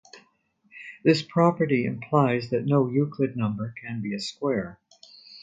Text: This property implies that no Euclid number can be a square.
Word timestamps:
This 1.03 1.21
property 1.21 1.85
implies 1.85 2.49
that 2.49 2.65
no 2.65 2.89
Euclid 2.89 3.37
number 3.37 3.71
can 3.79 4.01
be 4.01 4.15
a 4.15 4.19
square. 4.19 4.79